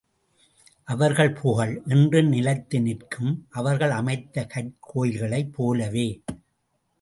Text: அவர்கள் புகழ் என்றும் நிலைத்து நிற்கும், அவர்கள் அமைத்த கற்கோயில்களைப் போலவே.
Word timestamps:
அவர்கள் 0.87 1.33
புகழ் 1.33 1.81
என்றும் 1.87 2.27
நிலைத்து 2.27 2.81
நிற்கும், 2.81 3.47
அவர்கள் 3.49 3.91
அமைத்த 3.91 4.47
கற்கோயில்களைப் 4.55 5.53
போலவே. 5.53 6.21